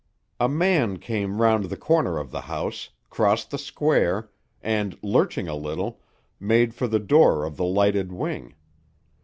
[0.39, 5.53] A man came round the corner of the house, crossed the square, and, lurching a
[5.55, 6.01] little,
[6.39, 8.55] made for the door of the lighted wing.